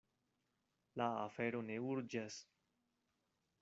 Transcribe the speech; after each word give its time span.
La 1.01 1.11
afero 1.27 1.63
ne 1.69 1.79
urĝas. 1.93 2.43